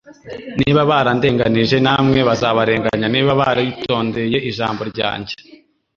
[0.59, 5.35] Niba barandenganije namwe bazabarenganya; niba baritondeye ijambo ryanjye